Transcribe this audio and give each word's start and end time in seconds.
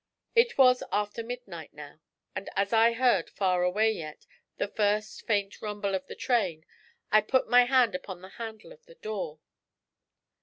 It 0.33 0.57
was 0.57 0.81
after 0.91 1.21
midnight 1.21 1.75
now, 1.75 2.01
and 2.35 2.49
as 2.55 2.73
I 2.73 2.93
heard, 2.93 3.29
far 3.29 3.61
away 3.61 3.91
yet, 3.91 4.25
the 4.57 4.67
first 4.67 5.27
faint 5.27 5.61
rumble 5.61 5.93
of 5.93 6.07
the 6.07 6.15
train, 6.15 6.65
I 7.11 7.21
put 7.21 7.47
my 7.47 7.65
hand 7.65 7.93
upon 7.93 8.21
the 8.23 8.29
handle 8.29 8.71
of 8.71 8.83
the 8.87 8.95
door. 8.95 9.41